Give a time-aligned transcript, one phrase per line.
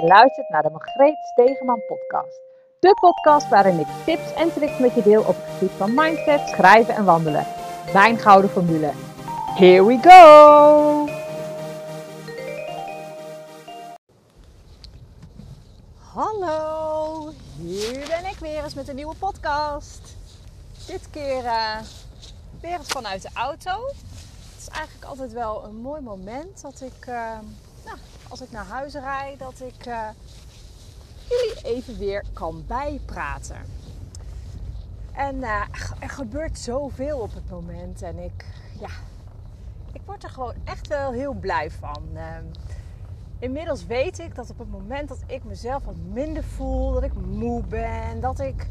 [0.00, 2.40] Je luistert naar de Margreet Stegeman podcast.
[2.80, 6.48] De podcast waarin ik tips en tricks met je deel op het gebied van mindset,
[6.48, 7.46] schrijven en wandelen.
[7.92, 8.90] Mijn gouden formule.
[9.54, 11.08] Here we go!
[15.98, 20.16] Hallo, hier ben ik weer eens met een nieuwe podcast.
[20.86, 21.80] Dit keer uh,
[22.60, 23.86] weer eens vanuit de auto.
[23.86, 27.38] Het is eigenlijk altijd wel een mooi moment dat ik, nou,
[28.34, 30.08] als ik naar huis rijd, dat ik uh,
[31.28, 33.56] jullie even weer kan bijpraten.
[35.12, 38.46] En er gebeurt zoveel op het moment en ik,
[38.80, 38.88] ja,
[39.92, 42.02] ik word er gewoon echt wel heel blij van.
[42.14, 42.44] Ehm,
[43.38, 47.14] inmiddels weet ik dat op het moment dat ik mezelf wat minder voel, dat ik
[47.14, 48.68] moe ben, dat ik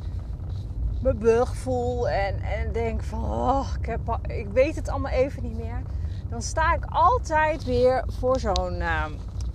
[1.02, 5.44] me bug voel en, en denk van oh, ik, heb, ik weet het allemaal even
[5.44, 5.81] niet meer,
[6.30, 9.05] dan sta ik altijd weer voor zo'n uh,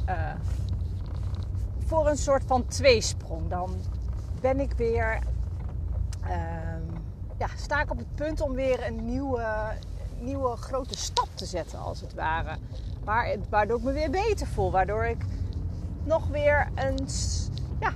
[0.09, 0.15] uh,
[1.87, 3.48] voor een soort van tweesprong.
[3.48, 3.70] Dan
[4.41, 5.19] ben ik weer
[6.23, 6.69] uh,
[7.39, 9.73] ja, sta ik op het punt om weer een nieuwe,
[10.19, 12.56] nieuwe grote stap te zetten als het ware.
[13.48, 14.70] Waardoor ik me weer beter voel.
[14.70, 15.25] Waardoor ik
[16.05, 17.09] nog weer een,
[17.81, 17.92] ja,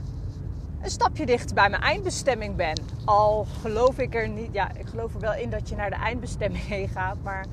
[0.82, 2.78] een stapje dichter bij mijn eindbestemming ben.
[3.04, 4.52] Al geloof ik er niet.
[4.52, 7.16] Ja, ik geloof er wel in dat je naar de eindbestemming heen gaat.
[7.22, 7.46] Maar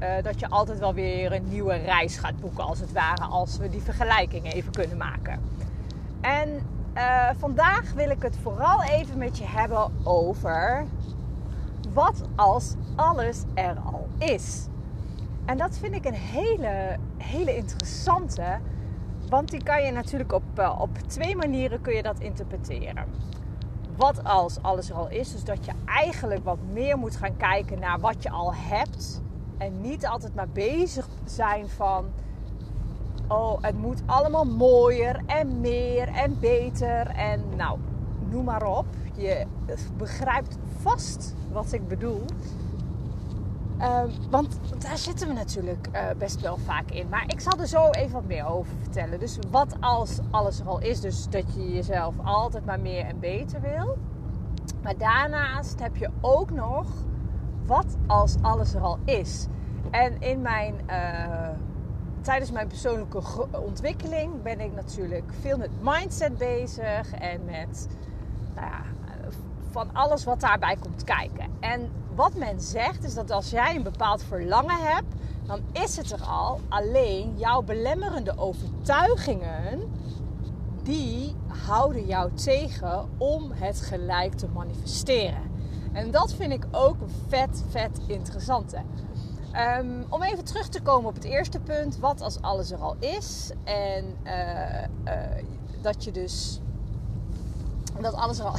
[0.00, 3.24] uh, dat je altijd wel weer een nieuwe reis gaat boeken, als het ware.
[3.24, 5.40] Als we die vergelijking even kunnen maken.
[6.20, 6.48] En
[6.94, 10.86] uh, vandaag wil ik het vooral even met je hebben over.
[11.92, 14.66] Wat als alles er al is?
[15.44, 18.58] En dat vind ik een hele, hele interessante.
[19.28, 23.04] Want die kan je natuurlijk op, uh, op twee manieren kun je dat interpreteren.
[23.96, 25.32] Wat als alles er al is.
[25.32, 29.22] Dus dat je eigenlijk wat meer moet gaan kijken naar wat je al hebt.
[29.58, 32.04] En niet altijd maar bezig zijn van...
[33.28, 37.06] Oh, het moet allemaal mooier en meer en beter.
[37.06, 37.78] En nou,
[38.30, 38.86] noem maar op.
[39.16, 39.46] Je
[39.96, 42.24] begrijpt vast wat ik bedoel.
[43.80, 47.08] Uh, want daar zitten we natuurlijk uh, best wel vaak in.
[47.08, 49.18] Maar ik zal er zo even wat meer over vertellen.
[49.18, 53.20] Dus wat als alles er al is, dus dat je jezelf altijd maar meer en
[53.20, 53.96] beter wil.
[54.82, 56.86] Maar daarnaast heb je ook nog
[57.66, 59.46] wat als alles er al is.
[59.90, 61.48] En in mijn, uh,
[62.20, 67.88] tijdens mijn persoonlijke ontwikkeling ben ik natuurlijk veel met mindset bezig en met
[68.54, 68.82] nou ja,
[69.70, 71.46] van alles wat daarbij komt kijken.
[71.60, 75.14] En wat men zegt is dat als jij een bepaald verlangen hebt,
[75.46, 76.60] dan is het er al.
[76.68, 79.92] Alleen jouw belemmerende overtuigingen,
[80.82, 81.34] die
[81.66, 85.42] houden jou tegen om het gelijk te manifesteren.
[85.92, 88.82] En dat vind ik ook een vet, vet interessante.
[89.58, 92.96] Um, om even terug te komen op het eerste punt, wat als alles er al
[92.98, 93.50] is.
[93.64, 95.44] En uh, uh,
[95.80, 96.60] dat je dus.
[98.00, 98.56] Dat alles er al.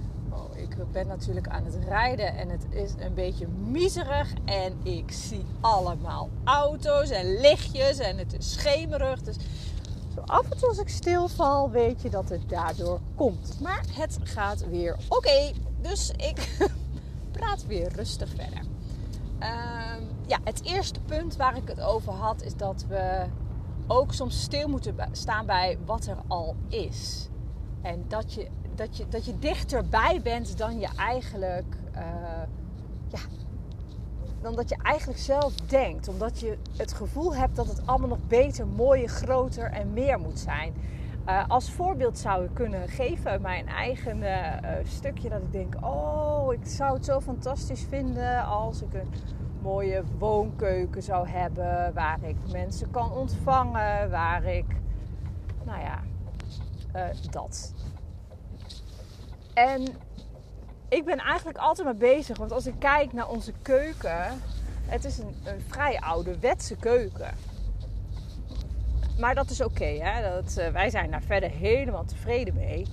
[0.68, 4.32] ik ben natuurlijk aan het rijden en het is een beetje miserig.
[4.44, 9.22] En ik zie allemaal auto's en lichtjes en het is schemerig.
[9.22, 9.36] Dus
[10.14, 13.60] zo af en toe als ik stilval, weet je dat het daardoor komt.
[13.60, 15.52] Maar het gaat weer oké.
[15.80, 16.48] Dus ik
[17.36, 18.67] praat weer rustig verder.
[19.42, 23.26] Um, ja, het eerste punt waar ik het over had, is dat we
[23.86, 27.28] ook soms stil moeten staan bij wat er al is.
[27.82, 31.76] En dat je dat je, dat je dichterbij bent dan je eigenlijk.
[31.94, 32.00] Uh,
[33.08, 33.18] ja,
[34.40, 36.08] dan dat je eigenlijk zelf denkt.
[36.08, 40.38] Omdat je het gevoel hebt dat het allemaal nog beter, mooier, groter en meer moet
[40.38, 40.74] zijn.
[41.28, 46.66] Uh, als voorbeeld zou kunnen geven mijn eigen uh, stukje dat ik denk: Oh, ik
[46.66, 49.12] zou het zo fantastisch vinden als ik een
[49.62, 51.94] mooie woonkeuken zou hebben.
[51.94, 54.10] Waar ik mensen kan ontvangen.
[54.10, 54.66] Waar ik,
[55.64, 56.00] nou ja,
[57.30, 57.74] dat.
[59.54, 59.82] En
[60.88, 62.38] ik ben eigenlijk altijd maar bezig.
[62.38, 64.40] Want als ik kijk naar onze keuken.
[64.86, 67.34] Het is een, een vrij ouderwetse keuken.
[69.18, 69.82] Maar dat is oké.
[69.82, 72.86] Okay, uh, wij zijn daar verder helemaal tevreden mee.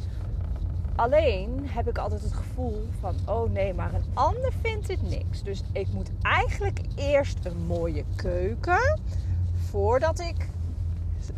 [0.95, 3.15] Alleen heb ik altijd het gevoel van...
[3.25, 5.43] Oh nee, maar een ander vindt dit niks.
[5.43, 8.99] Dus ik moet eigenlijk eerst een mooie keuken...
[9.69, 10.49] Voordat ik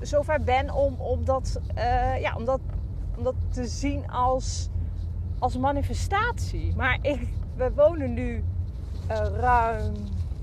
[0.01, 2.59] zover ben om, om, dat, uh, ja, om, dat,
[3.17, 4.69] om dat te zien als
[5.39, 6.73] als manifestatie.
[6.75, 8.43] Maar ik, we wonen nu
[9.11, 9.93] uh, ruim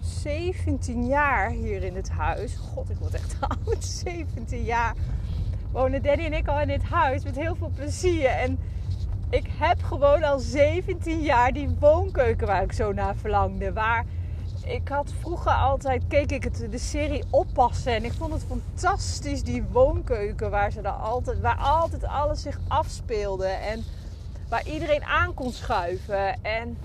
[0.04, 2.56] 17 jaar hier in het huis.
[2.56, 3.36] God, ik word echt
[3.66, 3.84] oud.
[3.84, 4.94] 17 jaar
[5.72, 8.26] wonen Danny en ik al in dit huis met heel veel plezier.
[8.26, 8.58] En
[9.30, 13.72] ik heb gewoon al 17 jaar die woonkeuken waar ik zo naar verlangde.
[13.72, 14.04] Waar
[14.64, 17.94] ik had vroeger altijd, keek ik het, de serie Oppassen.
[17.94, 22.60] En ik vond het fantastisch, die woonkeuken waar, ze dan altijd, waar altijd alles zich
[22.68, 23.46] afspeelde.
[23.46, 23.84] En
[24.48, 26.42] waar iedereen aan kon schuiven.
[26.42, 26.78] En,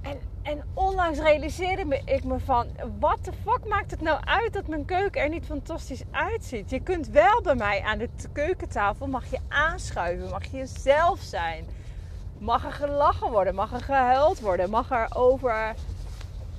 [0.00, 2.66] en, en onlangs realiseerde ik me van,
[2.98, 6.70] wat de fuck maakt het nou uit dat mijn keuken er niet fantastisch uitziet?
[6.70, 11.64] Je kunt wel bij mij aan de keukentafel, mag je aanschuiven, mag je jezelf zijn.
[12.38, 15.74] Mag er gelachen worden, mag er gehuild worden, mag er over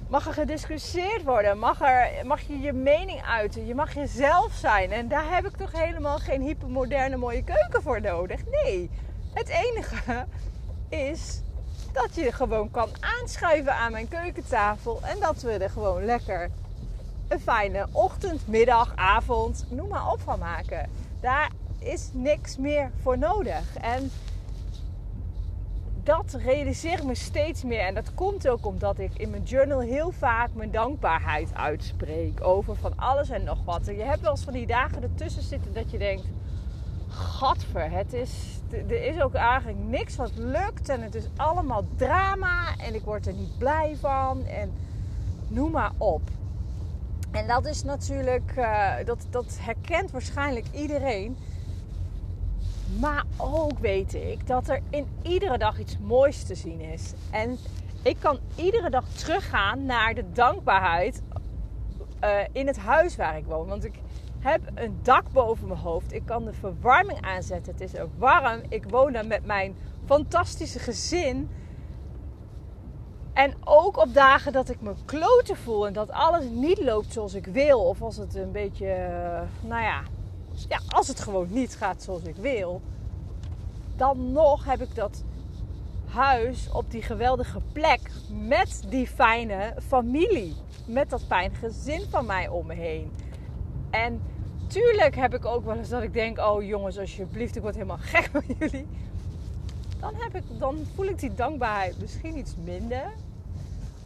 [0.07, 1.59] mag er gediscussieerd worden.
[1.59, 3.65] Mag, er, mag je je mening uiten.
[3.65, 4.92] Je mag jezelf zijn.
[4.92, 8.42] En daar heb ik toch helemaal geen hypermoderne mooie keuken voor nodig.
[8.45, 8.89] Nee,
[9.33, 10.25] het enige
[10.89, 11.42] is
[11.94, 15.00] dat je gewoon kan aanschuiven aan mijn keukentafel.
[15.03, 16.50] En dat we er gewoon lekker
[17.27, 20.89] een fijne ochtend, middag, avond, noem maar op van maken.
[21.19, 23.77] Daar is niks meer voor nodig.
[23.77, 24.12] En
[26.03, 27.80] dat realiseer ik me steeds meer.
[27.80, 32.44] En dat komt ook omdat ik in mijn journal heel vaak mijn dankbaarheid uitspreek.
[32.44, 33.88] Over van alles en nog wat.
[33.88, 36.24] En je hebt wel eens van die dagen ertussen zitten dat je denkt...
[37.12, 40.89] Gadver, het is, er is ook eigenlijk niks wat lukt.
[40.89, 42.77] En het is allemaal drama.
[42.77, 44.45] En ik word er niet blij van.
[44.45, 44.71] En
[45.48, 46.21] noem maar op.
[47.31, 48.54] En dat is natuurlijk...
[48.57, 51.38] Uh, dat, dat herkent waarschijnlijk iedereen
[52.98, 57.13] maar ook weet ik dat er in iedere dag iets moois te zien is.
[57.31, 57.57] En
[58.01, 61.21] ik kan iedere dag teruggaan naar de dankbaarheid
[62.24, 63.68] uh, in het huis waar ik woon.
[63.68, 64.00] Want ik
[64.39, 66.13] heb een dak boven mijn hoofd.
[66.13, 67.74] Ik kan de verwarming aanzetten.
[67.74, 68.62] Het is ook warm.
[68.69, 69.75] Ik woon daar met mijn
[70.06, 71.50] fantastische gezin.
[73.33, 77.33] En ook op dagen dat ik me kloten voel en dat alles niet loopt zoals
[77.33, 77.80] ik wil.
[77.80, 80.01] Of als het een beetje, uh, nou ja,
[80.68, 82.81] ja, als het gewoon niet gaat zoals ik wil,
[83.95, 85.24] dan nog heb ik dat
[86.06, 90.56] huis op die geweldige plek met die fijne familie.
[90.85, 93.12] Met dat fijne gezin van mij om me heen.
[93.89, 94.21] En
[94.68, 97.97] tuurlijk heb ik ook wel eens dat ik denk: oh jongens, alsjeblieft, ik word helemaal
[98.00, 98.88] gek van jullie.
[100.00, 103.12] Dan, heb ik, dan voel ik die dankbaarheid misschien iets minder.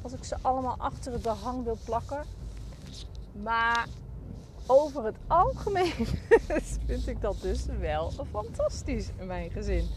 [0.01, 2.23] Als ik ze allemaal achter het behang wil plakken.
[3.41, 3.87] Maar
[4.65, 6.07] over het algemeen
[6.85, 9.87] vind ik dat dus wel fantastisch in mijn gezin.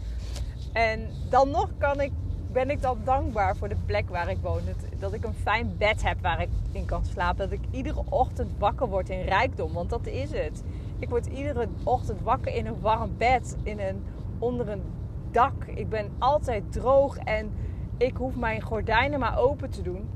[0.73, 2.11] En dan nog kan ik,
[2.51, 4.61] ben ik dan dankbaar voor de plek waar ik woon.
[4.99, 7.49] Dat ik een fijn bed heb waar ik in kan slapen.
[7.49, 9.73] Dat ik iedere ochtend wakker word in rijkdom.
[9.73, 10.63] Want dat is het.
[10.99, 13.57] Ik word iedere ochtend wakker in een warm bed.
[13.63, 14.03] In een,
[14.39, 14.83] onder een
[15.31, 15.65] dak.
[15.65, 17.51] Ik ben altijd droog en
[17.97, 20.09] ik hoef mijn gordijnen maar open te doen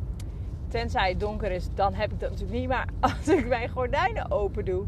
[0.72, 2.68] tenzij het donker is, dan heb ik dat natuurlijk niet.
[2.68, 2.88] Maar
[3.18, 4.86] als ik mijn gordijnen open doe,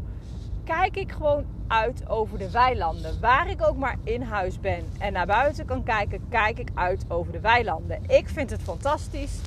[0.64, 3.20] kijk ik gewoon uit over de weilanden.
[3.20, 7.04] Waar ik ook maar in huis ben en naar buiten kan kijken, kijk ik uit
[7.08, 8.02] over de weilanden.
[8.06, 9.40] Ik vind het fantastisch.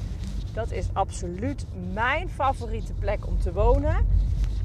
[0.53, 4.07] Dat is absoluut mijn favoriete plek om te wonen.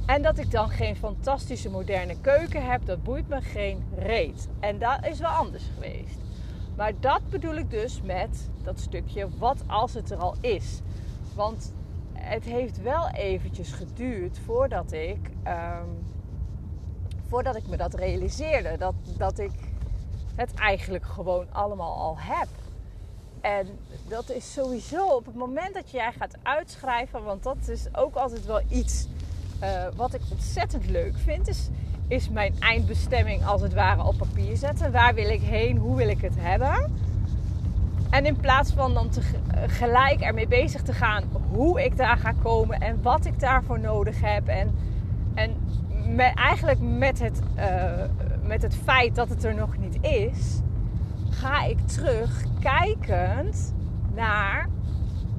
[0.07, 4.49] En dat ik dan geen fantastische moderne keuken heb, dat boeit me geen reet.
[4.61, 6.19] En dat is wel anders geweest.
[6.77, 10.81] Maar dat bedoel ik dus met dat stukje wat als het er al is.
[11.35, 11.75] Want
[12.13, 15.89] het heeft wel eventjes geduurd voordat ik, ehm,
[17.33, 18.77] voordat ik me dat realiseerde.
[18.79, 19.53] Dat, dat ik
[20.35, 22.49] het eigenlijk gewoon allemaal al heb.
[23.41, 23.67] En
[24.09, 28.47] dat is sowieso op het moment dat jij gaat uitschrijven, want dat is ook altijd
[28.47, 29.07] wel iets
[29.63, 31.69] uh, wat ik ontzettend leuk vind, is,
[32.09, 34.93] is mijn eindbestemming als het ware op papier zetten.
[34.93, 35.77] Waar wil ik heen?
[35.77, 36.95] Hoe wil ik het hebben?
[38.11, 39.21] En in plaats van dan te,
[39.67, 44.21] gelijk ermee bezig te gaan hoe ik daar ga komen en wat ik daarvoor nodig
[44.21, 44.47] heb.
[44.49, 44.75] En,
[45.35, 45.57] en
[46.35, 47.93] eigenlijk met het, uh,
[48.43, 50.61] met het feit dat het er nog niet is,
[51.31, 53.75] ga ik terug kijkend
[54.15, 54.69] naar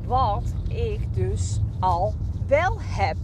[0.06, 2.14] wat ik dus al
[2.48, 3.18] wel heb.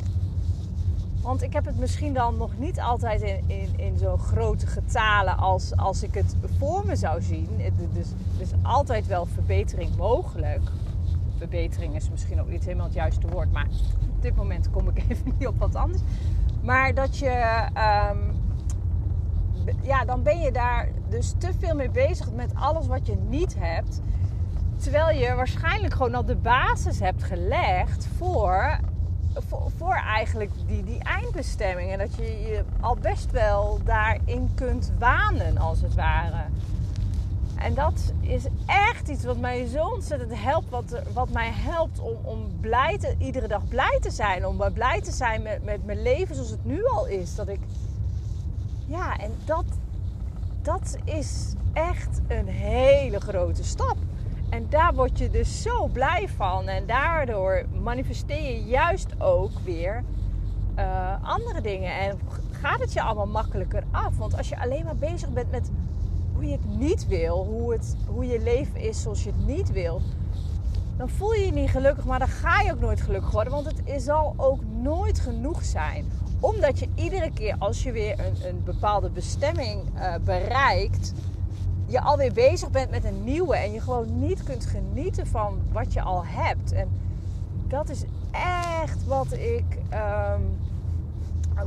[1.22, 5.38] Want ik heb het misschien dan nog niet altijd in, in, in zo'n grote getalen
[5.38, 7.48] als, als ik het voor me zou zien.
[7.93, 10.72] Dus is altijd wel verbetering mogelijk.
[11.38, 13.67] Verbetering is misschien ook niet helemaal het juiste woord, maar
[14.01, 16.01] op dit moment kom ik even niet op wat anders.
[16.62, 17.30] Maar dat je,
[17.74, 18.18] ehm,
[19.82, 23.56] ja, dan ben je daar dus te veel mee bezig met alles wat je niet
[23.60, 24.01] hebt.
[24.78, 28.80] Terwijl je waarschijnlijk gewoon al de basis hebt gelegd voor
[29.78, 31.92] voor, eigenlijk die, die eindbestemming.
[31.92, 36.44] En dat je je al best wel daarin kunt wanen, als het ware.
[37.60, 40.70] En dat is echt iets wat mij zo ontzettend helpt.
[40.70, 44.46] Wat, wat mij helpt om, om blij te, iedere dag blij te zijn.
[44.46, 47.36] Om blij te zijn met, met mijn leven zoals het nu al is.
[47.36, 47.60] Dat ik.
[48.86, 49.66] Ja, en dat,
[50.62, 53.98] dat is echt een hele grote stap.
[54.50, 56.68] En daar word je dus zo blij van.
[56.68, 60.04] En daardoor manifesteer je juist ook weer
[60.78, 62.00] uh, andere dingen.
[62.00, 62.20] En
[62.51, 64.18] gaat het je allemaal makkelijker af.
[64.18, 65.72] Want als je alleen maar bezig bent met
[66.39, 69.72] hoe je het niet wil, hoe, het, hoe je leven is zoals je het niet
[69.72, 70.01] wil,
[70.98, 73.53] dan voel je je niet gelukkig, maar dan ga je ook nooit gelukkig worden.
[73.53, 76.05] Want het zal ook nooit genoeg zijn.
[76.39, 81.13] Omdat je iedere keer als je weer een, een bepaalde bestemming uh, bereikt,
[81.86, 85.93] je alweer bezig bent met een nieuwe en je gewoon niet kunt genieten van wat
[85.93, 86.72] je al hebt.
[86.72, 86.89] En
[87.67, 90.58] dat is echt wat ik, um,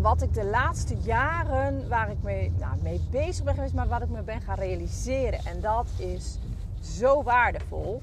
[0.01, 4.03] wat ik de laatste jaren, waar ik mee, nou, mee bezig ben geweest, maar wat
[4.03, 5.45] ik me ben gaan realiseren.
[5.45, 6.39] En dat is
[6.81, 8.03] zo waardevol.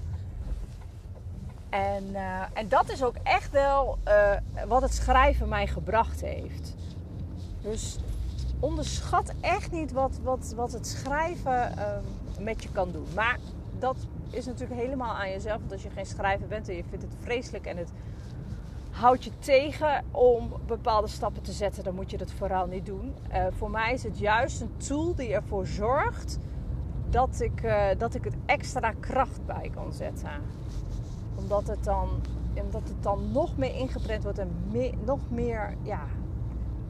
[1.69, 4.31] En, uh, en dat is ook echt wel uh,
[4.67, 6.75] wat het schrijven mij gebracht heeft.
[7.61, 7.99] Dus
[8.59, 11.85] onderschat echt niet wat, wat, wat het schrijven uh,
[12.39, 13.07] met je kan doen.
[13.15, 13.37] Maar
[13.79, 13.95] dat
[14.29, 15.59] is natuurlijk helemaal aan jezelf.
[15.59, 17.91] Want als je geen schrijver bent en je vindt het vreselijk en het
[18.99, 23.13] houdt je tegen om bepaalde stappen te zetten, dan moet je dat vooral niet doen.
[23.31, 26.39] Uh, voor mij is het juist een tool die ervoor zorgt
[27.09, 30.29] dat ik, uh, dat ik het extra kracht bij kan zetten.
[31.35, 32.09] Omdat het dan,
[32.53, 34.51] omdat het dan nog meer ingeprent wordt en
[35.05, 36.03] nog meer, ja,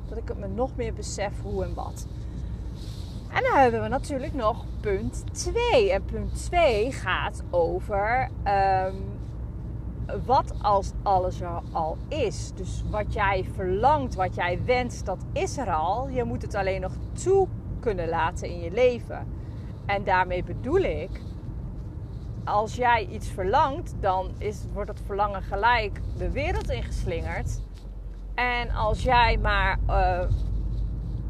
[0.08, 2.08] dat ik het me nog meer besef hoe en wat.
[3.34, 5.92] En dan hebben we natuurlijk nog punt 2.
[5.92, 9.19] En punt 2 gaat over um,
[10.26, 12.52] wat als alles er al is.
[12.56, 16.10] Dus wat jij verlangt, wat jij wenst, dat is er al.
[16.10, 17.48] Je moet het alleen nog toe
[17.80, 19.28] kunnen laten in je leven.
[19.86, 21.22] En daarmee bedoel ik,
[22.44, 27.62] als jij iets verlangt, dan is, wordt dat verlangen gelijk de wereld ingeslingerd.
[28.36, 30.22] En als jij maar uh,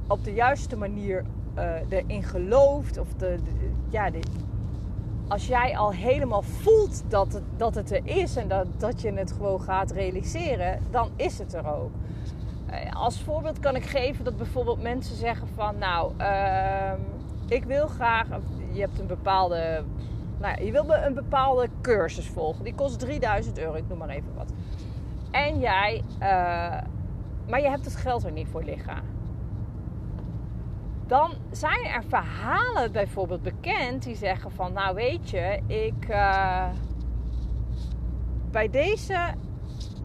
[0.08, 1.26] op de juiste manier
[1.58, 4.20] uh, erin gelooft, of de, de ja, de,
[5.30, 9.12] als jij al helemaal voelt dat het, dat het er is en dat, dat je
[9.12, 11.92] het gewoon gaat realiseren, dan is het er ook.
[12.70, 16.92] Uh, als voorbeeld kan ik geven dat bijvoorbeeld mensen zeggen van, nou, uh,
[17.48, 18.28] ik wil graag,
[18.72, 19.84] je hebt een bepaalde,
[20.40, 24.34] nou, je wil een bepaalde cursus volgen, die kost 3000 euro, ik noem maar even
[24.36, 24.52] wat.
[25.32, 26.20] En jij, uh,
[27.48, 29.19] maar je hebt het geld er niet voor liggen
[31.10, 36.70] dan zijn er verhalen bijvoorbeeld bekend die zeggen van, nou weet je, ik uh,
[38.52, 39.34] bij deze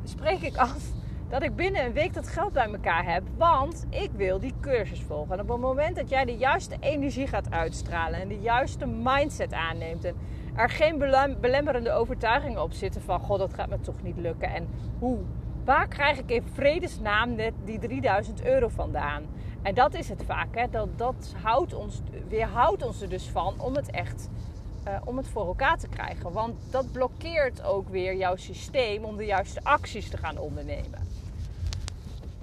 [0.05, 0.93] spreek ik af
[1.29, 5.03] dat ik binnen een week dat geld bij elkaar heb, want ik wil die cursus
[5.03, 5.35] volgen.
[5.35, 9.53] En op het moment dat jij de juiste energie gaat uitstralen en de juiste mindset
[9.53, 10.15] aanneemt en
[10.55, 10.99] er geen
[11.41, 14.69] belemmerende overtuigingen op zitten van, god, dat gaat me toch niet lukken en
[14.99, 15.19] hoe,
[15.65, 19.23] waar krijg ik in vredesnaam net die 3000 euro vandaan?
[19.65, 20.55] En dat is het vaak.
[20.55, 20.71] Hè?
[20.71, 24.29] Dat, dat houdt ons, weerhoudt ons er dus van om het echt
[24.89, 26.33] uh, om het voor elkaar te krijgen.
[26.33, 31.09] Want dat blokkeert ook weer jouw systeem om de juiste acties te gaan ondernemen.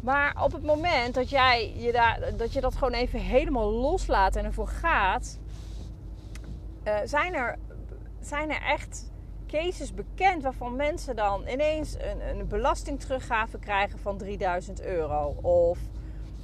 [0.01, 4.36] Maar op het moment dat jij je daar, dat, je dat gewoon even helemaal loslaat
[4.36, 5.40] en ervoor gaat,
[6.84, 7.58] uh, zijn, er,
[8.20, 9.12] zijn er echt
[9.48, 15.36] cases bekend waarvan mensen dan ineens een, een belastingteruggave krijgen van 3000 euro.
[15.42, 15.80] Of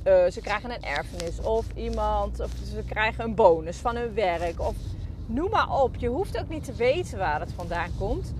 [0.07, 4.59] uh, ze krijgen een erfenis of iemand, of ze krijgen een bonus van hun werk.
[4.59, 4.75] Of
[5.25, 5.95] noem maar op.
[5.95, 8.33] Je hoeft ook niet te weten waar het vandaan komt.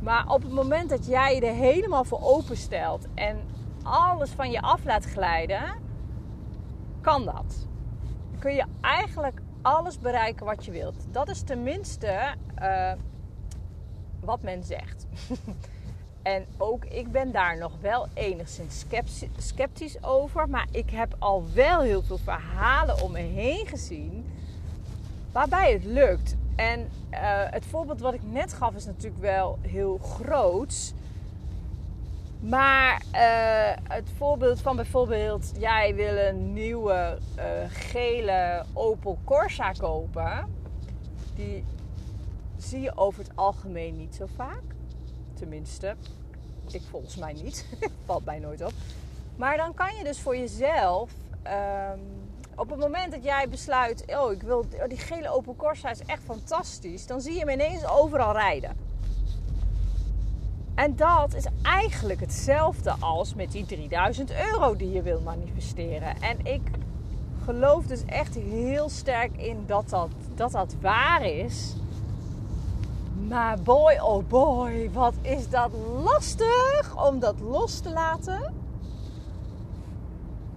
[0.00, 3.40] Maar op het moment dat jij je er helemaal voor openstelt en
[3.82, 5.74] alles van je af laat glijden,
[7.00, 7.66] kan dat.
[8.38, 11.06] kun je eigenlijk alles bereiken wat je wilt.
[11.10, 12.92] Dat is tenminste uh,
[14.20, 15.06] wat men zegt.
[16.22, 18.84] En ook ik ben daar nog wel enigszins
[19.36, 20.48] sceptisch over.
[20.48, 24.24] Maar ik heb al wel heel veel verhalen om me heen gezien
[25.32, 26.36] waarbij het lukt.
[26.56, 27.18] En uh,
[27.50, 30.94] het voorbeeld wat ik net gaf is natuurlijk wel heel groot.
[32.40, 40.54] Maar uh, het voorbeeld van bijvoorbeeld, jij wil een nieuwe uh, gele Opel Corsa kopen.
[41.34, 41.64] Die
[42.56, 44.62] zie je over het algemeen niet zo vaak.
[45.42, 45.94] Tenminste,
[46.70, 47.66] ik volgens mij niet.
[48.06, 48.72] Valt mij nooit op.
[49.36, 51.10] Maar dan kan je dus voor jezelf...
[51.46, 52.00] Um,
[52.56, 54.04] op het moment dat jij besluit...
[54.16, 57.06] Oh, ik wil, oh, die gele Opel Corsa is echt fantastisch.
[57.06, 58.76] Dan zie je hem ineens overal rijden.
[60.74, 66.20] En dat is eigenlijk hetzelfde als met die 3000 euro die je wil manifesteren.
[66.20, 66.62] En ik
[67.44, 71.74] geloof dus echt heel sterk in dat dat, dat, dat waar is.
[73.28, 75.70] Maar boy, oh boy, wat is dat
[76.02, 78.54] lastig om dat los te laten.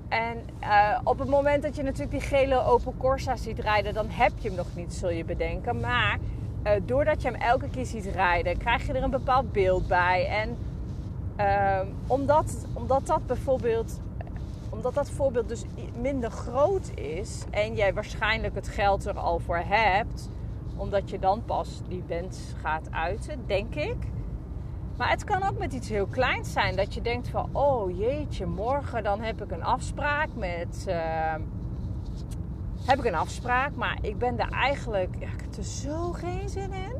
[0.07, 4.09] En uh, op het moment dat je natuurlijk die gele Opel Corsa ziet rijden, dan
[4.09, 5.79] heb je hem nog niet, zul je bedenken.
[5.79, 6.19] Maar
[6.63, 10.27] eh, doordat je hem elke keer ziet rijden, krijg je er een bepaald beeld bij.
[10.27, 10.57] En
[11.35, 13.99] ehm, omdat, omdat dat bijvoorbeeld
[14.69, 15.63] omdat dat voorbeeld dus
[16.01, 20.29] minder groot is en jij waarschijnlijk het geld er al voor hebt,
[20.75, 23.97] omdat je dan pas die wens gaat uiten, denk ik.
[24.97, 26.75] Maar het kan ook met iets heel kleins zijn.
[26.75, 30.85] Dat je denkt van, oh jeetje, morgen dan heb ik een afspraak met...
[30.87, 31.33] Uh,
[32.85, 35.15] heb ik een afspraak, maar ik ben er eigenlijk...
[35.15, 36.93] Ik heb er zo geen zin in.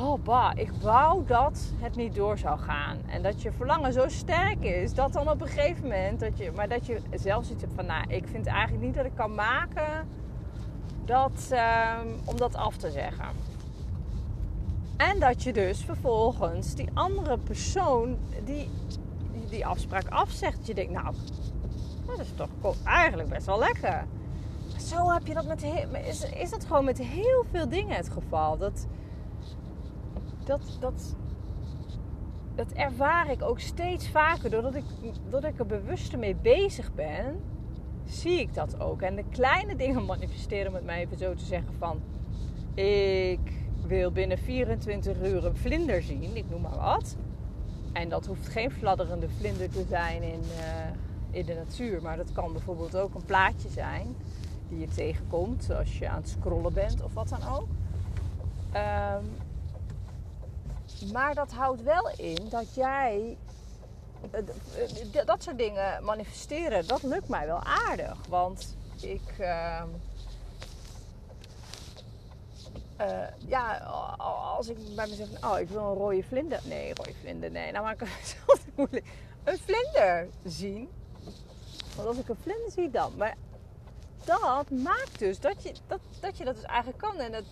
[0.00, 2.98] Oh bah, ik wou dat het niet door zou gaan.
[3.06, 6.20] En dat je verlangen zo sterk is, dat dan op een gegeven moment...
[6.20, 9.14] Dat je, maar dat je zelf hebt van, nou, ik vind eigenlijk niet dat ik
[9.14, 10.08] kan maken...
[11.04, 13.28] Dat, uh, om dat af te zeggen.
[14.96, 18.68] En dat je dus vervolgens die andere persoon die
[19.52, 20.66] die, afspraak afzegt.
[20.66, 21.14] Je denkt, nou,
[22.06, 24.06] dat is toch eigenlijk best wel lekker.
[24.76, 25.62] Zo heb je dat met
[26.06, 28.58] is, is dat gewoon met heel veel dingen het geval.
[28.58, 28.86] Dat,
[30.44, 31.16] dat, dat,
[32.54, 34.50] dat ervaar ik ook steeds vaker.
[34.50, 34.84] Doordat ik,
[35.30, 37.40] doordat ik er bewuster mee bezig ben,
[38.06, 39.02] zie ik dat ook.
[39.02, 42.00] En de kleine dingen manifesteren met mij even zo te zeggen van...
[42.74, 43.52] Ik
[43.86, 47.16] wil binnen 24 uur een vlinder zien, ik noem maar wat.
[47.92, 50.90] En dat hoeft geen fladderende vlinder te zijn in, uh,
[51.30, 52.02] in de natuur.
[52.02, 54.16] Maar dat kan bijvoorbeeld ook een plaatje zijn
[54.68, 57.68] die je tegenkomt als je aan het scrollen bent of wat dan ook.
[58.74, 59.30] Um,
[61.12, 63.36] maar dat houdt wel in dat jij
[65.26, 68.16] dat soort dingen manifesteren, dat lukt mij wel aardig.
[68.28, 69.22] Want ik.
[69.40, 69.82] Uh,
[73.00, 73.76] uh, ja,
[74.56, 76.60] als ik bij mezelf, oh, ik wil een rode vlinder.
[76.64, 77.72] Nee, rode vlinder, nee.
[77.72, 78.36] Nou maak ik het
[78.76, 79.06] moeilijk.
[79.44, 80.88] Een vlinder zien.
[81.96, 83.12] Want als ik een vlinder zie, dan.
[83.16, 83.36] Maar
[84.24, 87.18] dat maakt dus dat je dat, dat, je dat dus eigenlijk kan.
[87.18, 87.44] En dat,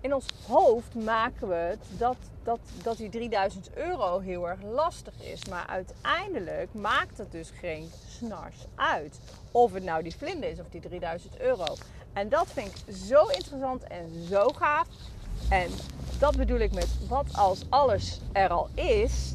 [0.00, 5.14] in ons hoofd maken we het dat, dat, dat die 3000 euro heel erg lastig
[5.22, 5.44] is.
[5.44, 9.20] Maar uiteindelijk maakt het dus geen snars uit.
[9.50, 11.74] Of het nou die vlinder is of die 3000 euro.
[12.12, 14.86] En dat vind ik zo interessant en zo gaaf.
[15.48, 15.70] En
[16.18, 19.34] dat bedoel ik met wat als alles er al is.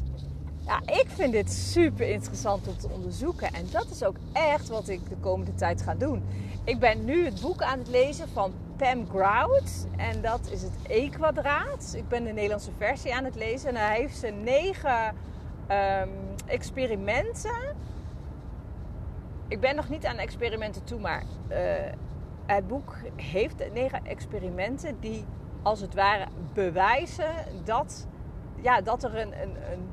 [0.66, 3.52] Ja, ik vind dit super interessant om te onderzoeken.
[3.52, 6.22] En dat is ook echt wat ik de komende tijd ga doen.
[6.64, 9.86] Ik ben nu het boek aan het lezen van Pam Grout.
[9.96, 11.94] En dat is het E-kwadraat.
[11.96, 13.68] Ik ben de Nederlandse versie aan het lezen.
[13.68, 15.14] En hij heeft ze negen
[15.70, 16.10] um,
[16.46, 17.76] experimenten.
[19.48, 21.56] Ik ben nog niet aan experimenten toe, maar uh,
[22.46, 25.24] het boek heeft negen experimenten die
[25.62, 28.06] als het ware bewijzen dat,
[28.62, 29.88] ja, dat er een, een, een,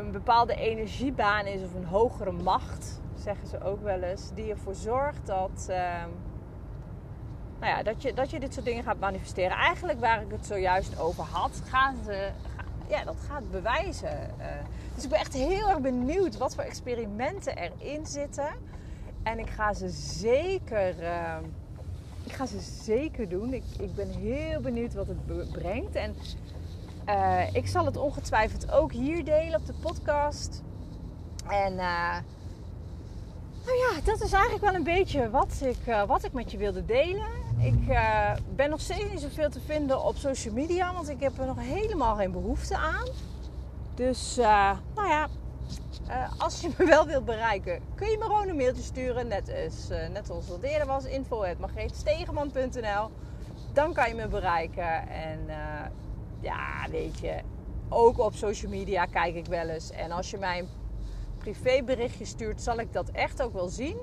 [0.00, 4.74] een bepaalde energiebaan is of een hogere macht, zeggen ze ook wel eens, die ervoor
[4.74, 5.76] zorgt dat, uh,
[7.60, 9.56] nou ja, dat, je, dat je dit soort dingen gaat manifesteren.
[9.56, 12.30] Eigenlijk waar ik het zojuist over had, gaan ze,
[12.88, 14.34] ja, dat gaat bewijzen.
[14.38, 14.46] Uh,
[14.94, 18.48] dus ik ben echt heel erg benieuwd wat voor experimenten erin zitten.
[19.22, 21.02] En ik ga ze zeker.
[21.02, 21.36] Uh,
[22.24, 23.52] ik ga ze zeker doen.
[23.52, 25.94] Ik, ik ben heel benieuwd wat het brengt.
[25.94, 26.14] En
[27.08, 30.62] uh, ik zal het ongetwijfeld ook hier delen op de podcast.
[31.48, 32.16] En uh,
[33.64, 36.58] nou ja, dat is eigenlijk wel een beetje wat ik, uh, wat ik met je
[36.58, 37.48] wilde delen.
[37.58, 37.98] Ik
[38.54, 41.60] ben nog steeds niet zoveel te vinden op social media, want ik heb er nog
[41.60, 43.06] helemaal geen behoefte aan.
[43.94, 44.36] Dus
[44.94, 45.28] nou ja,
[46.38, 49.28] als je me wel wilt bereiken, kun je me gewoon een mailtje sturen.
[49.28, 53.10] Net, als, net zoals het eerder was, info.margreetstegeman.nl
[53.72, 55.08] Dan kan je me bereiken.
[55.08, 55.38] En
[56.40, 57.40] ja, weet je,
[57.88, 59.90] ook op social media kijk ik wel eens.
[59.90, 60.68] En als je mij een
[61.38, 63.96] privéberichtje stuurt, zal ik dat echt ook wel zien.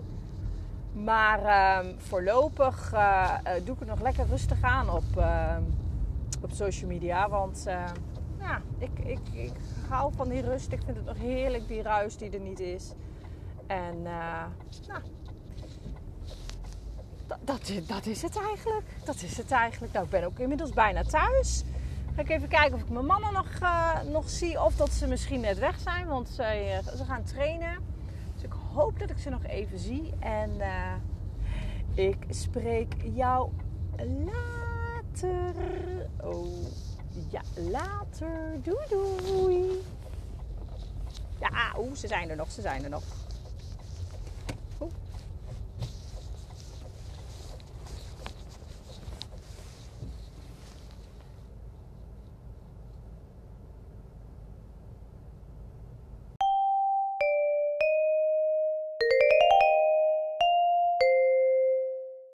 [0.94, 2.90] Maar ehm, voorlopig
[3.64, 5.62] doe ik het nog lekker rustig aan op, ehm,
[6.42, 7.30] op social media.
[7.30, 7.66] Want
[8.40, 9.52] ja, ik, ik, ik
[9.90, 10.72] hou van die rust.
[10.72, 12.94] Ik vind het nog heerlijk, die ruis die er niet is.
[13.68, 14.44] En uh,
[14.88, 15.02] nou,
[17.28, 18.86] dat, dat, dat, is het eigenlijk.
[19.06, 19.94] Dat is het eigenlijk.
[19.94, 21.64] Nou, ik ben ook inmiddels bijna thuis.
[22.18, 24.64] Ga ik even kijken of ik mijn mama nog, uh, nog zie.
[24.64, 26.08] Of dat ze misschien net weg zijn.
[26.08, 27.78] Want ze, uh, ze gaan trainen.
[28.34, 30.14] Dus ik hoop dat ik ze nog even zie.
[30.20, 30.52] En
[31.94, 33.50] ik spreek jou
[33.98, 35.54] later.
[36.22, 36.66] Oh
[37.30, 38.62] ja, later.
[38.62, 39.84] Doei doei.
[41.40, 43.04] Ja, oeh, ze zijn er nog, ze zijn er nog.